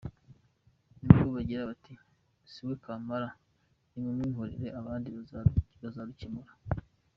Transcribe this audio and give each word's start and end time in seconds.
Ni 1.01 1.09
bwo 1.15 1.27
bagira 1.35 1.69
bati 1.69 1.93
“Si 2.51 2.61
we 2.67 2.73
kamara, 2.83 3.29
nimumwihorere 3.91 4.67
abandi 4.79 5.09
bazarukemura. 5.81 6.51